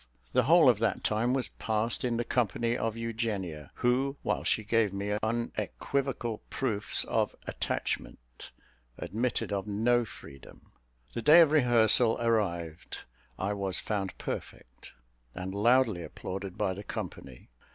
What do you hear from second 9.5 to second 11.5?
of no freedom. The day